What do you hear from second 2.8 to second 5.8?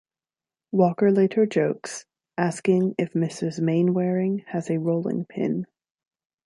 if Mrs Mainwaring has a rolling pin.